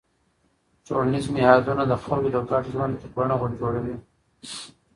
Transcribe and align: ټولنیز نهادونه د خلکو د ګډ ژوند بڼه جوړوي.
ټولنیز 0.87 1.25
نهادونه 1.35 1.83
د 1.87 1.93
خلکو 2.03 2.29
د 2.35 2.37
ګډ 2.49 2.63
ژوند 2.73 2.93
بڼه 3.15 3.35
جوړوي. 3.59 3.95